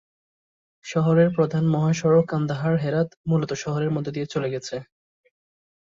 শহরের 0.85 1.29
প্রধান 1.35 1.63
মহাসড়ক 1.67 2.25
কান্দাহার-হেরাত 2.27 3.09
মূলত 3.29 3.51
শহরের 3.55 3.91
মধ্য 3.91 4.07
দিয়ে 4.11 4.27
চলে 4.33 4.49
গেছে। 4.49 4.75